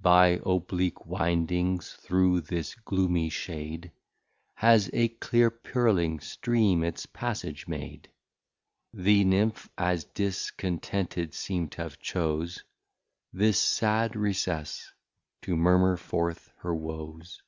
[0.00, 3.92] By oblique windings through this gloomy Shade,
[4.54, 8.10] Has a clear purling Stream its Passage made,
[8.94, 12.64] The Nimph, as discontented seem'd t'ave chose
[13.30, 14.90] This sad Recess
[15.42, 17.42] to murmur forth her Woes.